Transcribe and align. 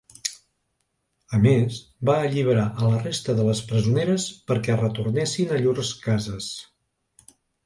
A 1.37 1.41
més, 1.43 1.75
va 2.09 2.15
alliberar 2.29 2.63
a 2.85 2.89
la 2.93 3.01
resta 3.03 3.35
de 3.41 3.45
les 3.49 3.61
presoneres 3.73 4.27
perquè 4.49 4.79
retornessin 4.81 5.55
a 5.55 5.61
llurs 5.63 5.93
cases. 6.09 6.51